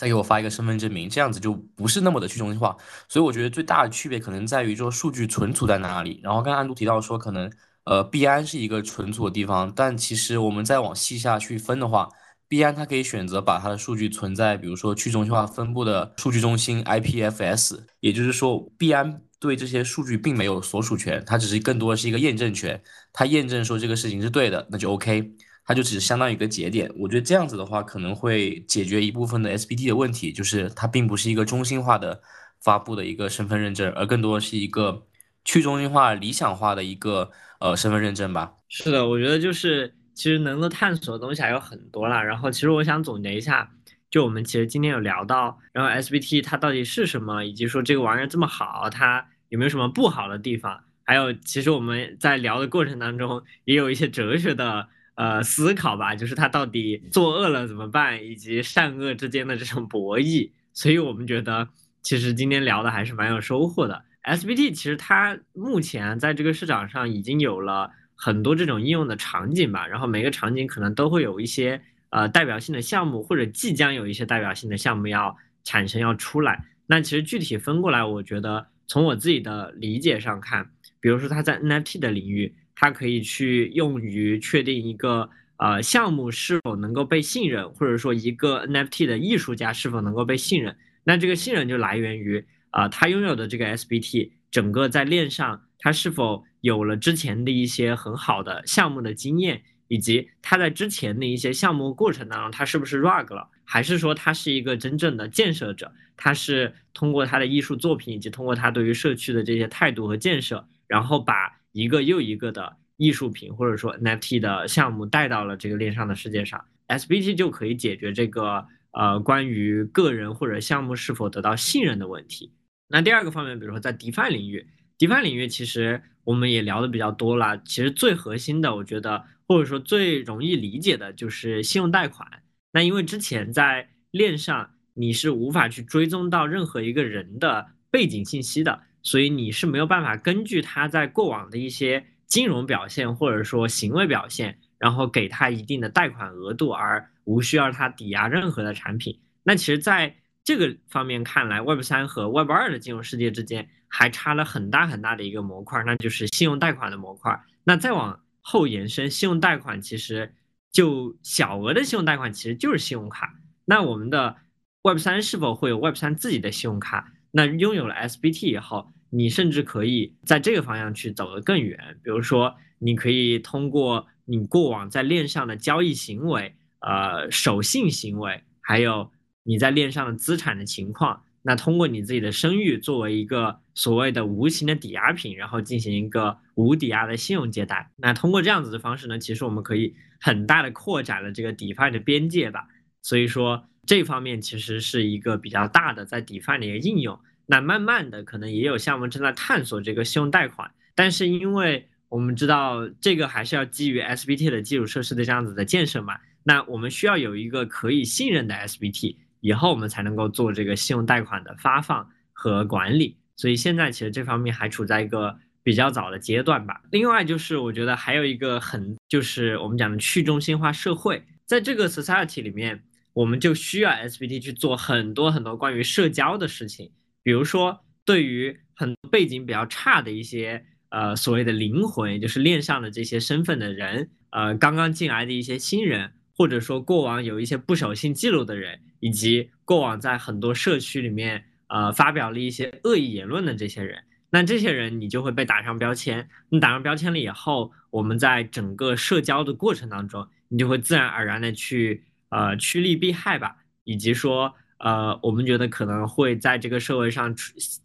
[0.02, 2.76] 再给我发一个身份证明，这样子就不是那么的去中心化。
[3.08, 6.20] 所以我觉得最大的区别可能在于说数据存储在哪里。
[6.24, 7.48] 然后刚刚安都提到说，可能
[7.84, 12.10] 呃币安是一个存储的地方，但其实我们再往细下去分的话，
[12.48, 22.82] 币安它可以选择把它的数据存在比如说去中心化分布的数据中心 IPFS，也就是说币安对这些数据并没有所属权，它只是更多的是一个验证权。
[23.14, 25.36] 它验证说这个事情是对的，那就 OK。
[25.66, 26.92] 它就只相当于一个节点。
[26.98, 32.22] 我觉得这样子的话，可能会解决一部分的 SBT 的问题，就是它并不是一个中心化的
[32.62, 35.08] 发布的一个身份认证，而更多是一个
[35.46, 38.54] 去中心化、理想化的一个呃身份认证吧。
[38.70, 42.22] 是的，我觉得就是其实能够探索的东西还有很多啦。
[42.22, 43.72] 然后其实我想总结一下，
[44.10, 50.84] 就我们其实今天有聊到，然后 SBT 它到底是什么，以及说这个玩意儿这么好，它有没有什么不好的地方？
[51.04, 60.52] 还有，其实我们在聊的过程当中，也有一些哲学的呃思考吧，就是他到底作恶了怎么办，以及善恶之间的这种博弈。
[60.74, 61.68] 所以我们觉得，
[62.02, 64.04] 其实今天聊的还是蛮有收获的。
[64.24, 76.66] SBT 其实它目前在这个市场上已经有了很多这种应用的场景吧，然后每个场景可能都会有一些呃代表性的项目，或者即将有一些代表性的项目要产生要出来。
[76.88, 80.70] 那其实具体分过来，我觉得从我自己的理解上看。
[81.00, 90.76] 比如说，它在 NFT 的领域，它可以去用于确定一个呃项目是否能够被信任，或者说一个 NFT 的艺术家是否能够被信任。
[91.04, 110.68] 那这个信任就来源于啊，他拥有的这个 SBT，整个在链上，他是否有了之前的一些很好的项目的经验，以及他在之前的一些项目过程当中，他是不是 rug 了，还是说他是一个真正的建设者，他是通过他的艺术作品以及通过他对于社区的这些态度和建设。
[110.88, 122.52] 然后把一个又一个的艺术品或者说 NFT 的项目带到了这个链上的世界上，SBT 就可以解决这个呃关于个人或者项目是否得到信任的问题。
[122.88, 124.68] 那第二个方面，比如说在 DeFi 领域
[124.98, 127.58] ，DeFi 领域其实我们也聊的比较多了。
[127.64, 132.44] 其实最核心的，我觉得或者说最容易理解的就是信用贷款。
[132.74, 138.82] 那因为之前在链上你是无法去追踪到任何一个人的背景信息的。
[139.04, 149.20] 所以你是没有办法根据他在过往的一些金融表现或者说行为表现，然后给他一定的贷款额度，而无需要他抵押任何的产品。
[149.44, 157.40] 那其实，在这个方面看来，Web 三和 Web 二的金融世界之间还差了很大很大的一个模块，那就是信用贷款的模块。
[157.64, 160.34] 那再往后延伸，信用贷款其实
[160.72, 163.36] 就小额的信用贷款其实就是信用卡。
[163.66, 164.36] 那我们的
[164.84, 167.12] Web 三是否会有 Web 三自己的信用卡？
[167.32, 171.98] 那拥有了 SBT 以后，你甚至可以在这个方向去走得更远。
[172.04, 179.10] 比如说，你可以通过你过往在链上的交易行为、呃守信行为，还有
[179.44, 187.92] 你在链上的资产的情况，那通过你自己的声誉作为一个所谓的无形的抵押品，然后进行一个无抵押的信用借贷。
[187.96, 192.68] 那通过这样子的方式呢，其实我们可以很大的扩展了这个 DeFi 的边界吧。
[193.02, 193.66] 所以说。
[193.88, 197.20] 这方面其实是一个比较大的在 DeFi 的一个应用。
[197.48, 213.18] 那慢慢的，可能也有项目正在探索这个信用贷款，但是因为我们知道这个还是要基于 SBT 的基础设施的这样子的建设嘛，那我们需要有一个可以信任的 SBT，以后我们才能够做这个信用贷款的发放和管理。
[213.36, 216.82] 所以现在其实这方面还处在一个比较早的阶段吧。
[216.92, 222.84] 另外就是我觉得还有一个很就是我们讲的去中心化社会，在这个 society 里面。
[223.14, 226.92] 我们就需要 SBT 去做很多很多关于社交的事情，
[227.24, 246.30] 比如说对于很背景比较差的一些呃所谓的灵魂，也就是链上的这些身份的人，呃刚刚进来的一些新人，或者说过往有一些不守信记录的人，以及过往在很多社区里面呃发表了一些恶意言论的这些人，那这些人你就会被打上标签。
[246.50, 252.06] 你打上标签了以后，我们在整个社交的过程当中，你就会自然而然的去。
[252.32, 257.36] 呃，趋利避害吧，以及说，呃，我们觉得可能会在这个社会上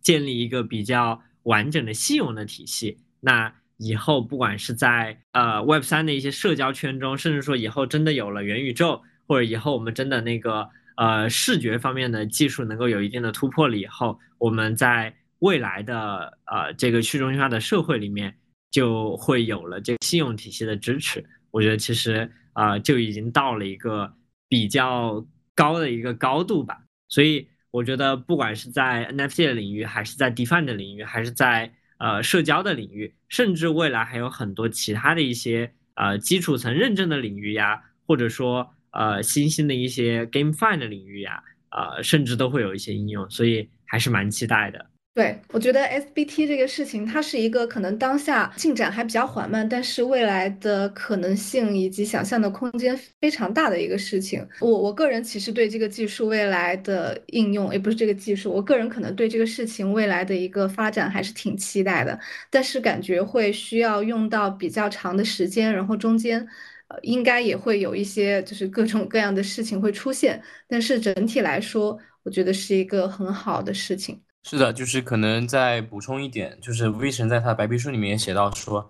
[0.01, 2.97] 建立一个比较完整的信用的体系。
[3.21, 18.33] 那以后不管是在呃 Web 三的一些社交圈中，甚至说以后真的有了元宇宙，或者以后我们真的那个呃视觉方面的技术能够有一定的突破了以后，我们在未来的呃这个去中心化的社会里面，
[18.71, 21.25] 就会有了这个信用体系的支持。
[21.51, 24.15] 我觉得其实啊就已经到了一个。
[24.49, 44.91] 比较高的一个高度吧，所以我觉得不管是在 NFT 的领域，还是在 DeFi 的领域，还是在呃社交的领域，甚至未来还有很多其他的一些呃基础层认证的领域呀，或者说呃新兴的一些 GameFi 的领域呀，呃甚至都会有一些应用，所以还是蛮期待的。
[45.17, 54.47] 对，我觉得 SBT 这个事情，它是一个可能当下进展还比较缓慢，但是未来的可能性以及想象的空间非常大的一个事情。
[54.61, 66.47] 我我个人其实对这个技术未来的应用，也不是这个技术，我个人可能对这个事情未来的一个发展还是挺期待的，但是感觉会需要用到比较长的时间，然后中间。
[66.89, 74.23] 呃，应该也会有一些就是各种各样的事情会出现，但是整体来说，我觉得是一个很好的事情。
[74.49, 78.89] 是的，就是可能再补充一点，就是威神在他的白皮书里面也写到说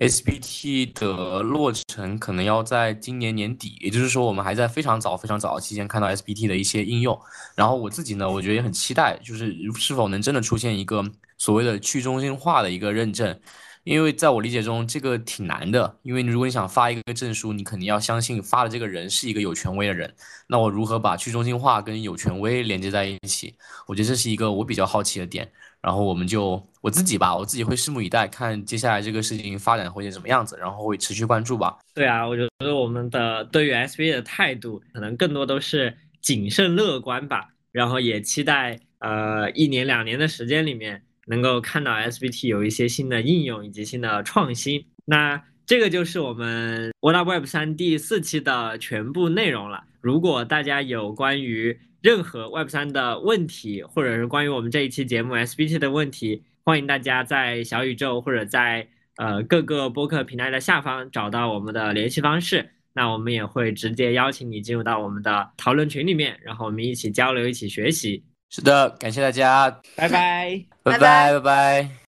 [0.00, 7.16] ，SBT 的落成可能要在今年年底，也就是说我们还在非常早、非常早的期间看到 SBT 的一些应用。
[7.54, 11.04] 然后我自己呢，我觉得也很期待，就是是否能真的出现一个
[11.38, 13.38] 所谓的去中心化的一个认证。
[13.86, 15.96] 因为在我理解中，这个挺难的。
[16.02, 20.12] 因为如果你想发一个证书，你肯定要相信发的这个人是一个有权威的人。
[20.48, 23.54] 那我如何把去中心化跟有权威连接在一起？
[23.86, 25.48] 我觉得这是一个我比较好奇的点。
[25.80, 31.78] 然后我们就我自己吧，我自己会拭目以待，看接下来这个事情发展会是什么样子，然后会持续关注吧。
[31.94, 37.50] 对啊，我觉得我们的对于 SBA 的态度可能更多都是谨慎乐观吧。
[37.70, 41.04] 然后也期待呃一年两年的时间里面。
[41.26, 49.84] 能够看到 SBT 有一些新的应用以及新的创新，那这个就是我们 What Up Web 三第四期的全部内容了。
[50.00, 62.70] 如果大家有关于任何 Web 三的问题，或者是关于我们这一期节目 SBT 的问题，欢迎大家在小宇宙或者在呃各个播客平台的下方找到我们的联系方式。
[62.94, 68.22] 那我们也会直接邀请你进入到我们的讨论群里面，然后我们一起交流，一起学习。
[68.48, 71.96] 是的，感谢大家，拜拜，拜拜，拜拜。